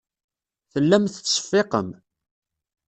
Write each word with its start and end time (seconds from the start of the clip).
Tellam 0.71 1.05
tettseffiqem. 1.07 1.89